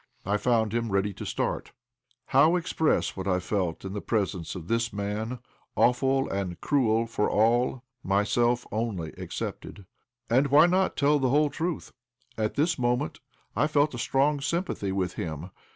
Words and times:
I 0.25 0.37
found 0.37 0.73
him 0.73 0.91
ready 0.91 1.13
to 1.13 1.27
start. 1.27 1.73
How 2.25 2.55
express 2.55 3.15
what 3.15 3.27
I 3.27 3.39
felt 3.39 3.85
in 3.85 3.93
the 3.93 4.01
presence 4.01 4.55
of 4.55 4.67
this 4.67 4.91
man, 4.91 5.37
awful 5.75 6.27
and 6.27 6.59
cruel 6.59 7.05
for 7.05 7.29
all, 7.29 7.83
myself 8.01 8.65
only 8.71 9.13
excepted? 9.15 9.85
And 10.27 10.47
why 10.47 10.65
not 10.65 10.97
tell 10.97 11.19
the 11.19 11.29
whole 11.29 11.51
truth? 11.51 11.91
At 12.35 12.55
this 12.55 12.79
moment 12.79 13.19
I 13.55 13.67
felt 13.67 13.93
a 13.93 13.99
strong 13.99 14.41
sympathy 14.41 14.91
with 14.91 15.13
him. 15.13 15.51